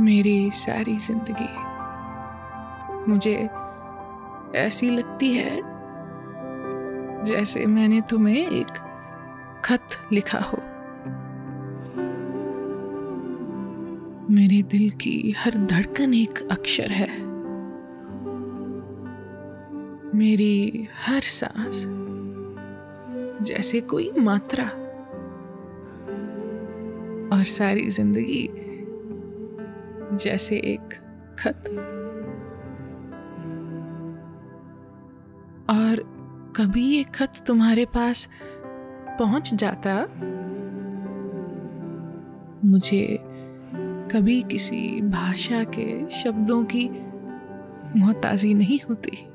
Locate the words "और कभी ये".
35.70-37.04